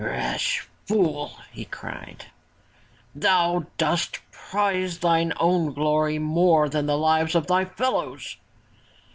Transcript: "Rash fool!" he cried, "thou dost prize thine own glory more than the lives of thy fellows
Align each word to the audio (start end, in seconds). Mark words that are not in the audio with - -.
"Rash 0.03 0.65
fool!" 0.87 1.33
he 1.53 1.63
cried, 1.63 2.25
"thou 3.13 3.67
dost 3.77 4.17
prize 4.31 4.97
thine 4.97 5.31
own 5.39 5.73
glory 5.73 6.17
more 6.17 6.67
than 6.69 6.87
the 6.87 6.97
lives 6.97 7.35
of 7.35 7.45
thy 7.45 7.65
fellows 7.65 8.37